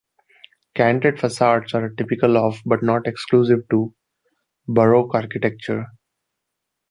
[0.73, 3.93] Canted facades are a typical of, but not exclusive to,
[4.67, 5.89] Baroque architecture.